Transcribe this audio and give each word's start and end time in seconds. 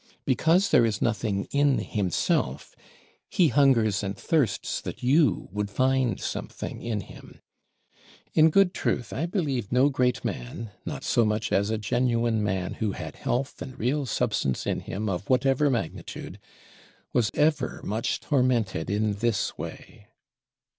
Because 0.25 0.69
there 0.71 0.83
is 0.83 0.99
nothing 0.99 1.45
in 1.51 1.77
himself, 1.77 2.75
he 3.29 3.49
hungers 3.49 4.01
and 4.01 4.17
thirsts 4.17 4.81
that 4.81 5.03
you 5.03 5.47
would 5.51 5.69
find 5.69 6.19
something 6.19 6.81
in 6.81 7.01
him. 7.01 7.39
In 8.33 8.49
good 8.49 8.73
truth, 8.73 9.13
I 9.13 9.27
believe 9.27 9.71
no 9.71 9.89
great 9.89 10.25
man, 10.25 10.71
not 10.87 11.03
so 11.03 11.23
much 11.23 11.51
as 11.51 11.69
a 11.69 11.77
genuine 11.77 12.41
man 12.41 12.73
who 12.81 12.93
had 12.93 13.15
health 13.15 13.61
and 13.61 13.77
real 13.77 14.07
substance 14.07 14.65
in 14.65 14.79
him 14.79 15.07
of 15.07 15.29
whatever 15.29 15.69
magnitude, 15.69 16.39
was 17.13 17.29
ever 17.35 17.79
much 17.83 18.19
tormented 18.21 18.89
in 18.89 19.17
this 19.17 19.55
way. 19.55 20.07